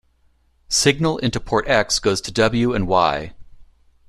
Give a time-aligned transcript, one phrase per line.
[0.69, 3.35] Signal into port X goes to W and Y.